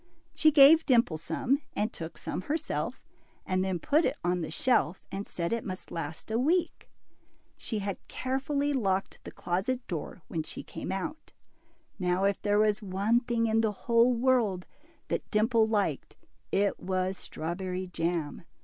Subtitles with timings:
[0.33, 3.03] She gave Dimple some, and took some herself,
[3.45, 6.89] and then put it on the shelf, and said it must last a week.
[7.55, 11.33] She had carefully locked the closet door when she came out.
[11.99, 14.65] Now if there was one thing in the whole world
[15.09, 16.15] that Dimple liked,
[16.51, 18.41] it was strawberry jam.